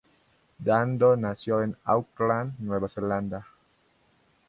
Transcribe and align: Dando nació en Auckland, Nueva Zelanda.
Dando 0.57 1.15
nació 1.15 1.61
en 1.61 1.77
Auckland, 1.85 2.55
Nueva 2.57 2.87
Zelanda. 2.89 3.45